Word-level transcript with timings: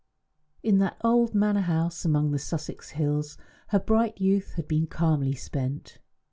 In 0.63 0.79
that 0.79 0.97
old 1.03 1.35
manor 1.35 1.61
house 1.61 2.05
among 2.05 2.31
the 2.31 2.39
Sussex 2.39 2.89
hills 2.97 3.37
her 3.67 3.77
bright 3.77 4.19
youth 4.19 4.53
had 4.55 4.67
been 4.67 4.87
calmly 4.87 5.33
spent. 5.35 5.99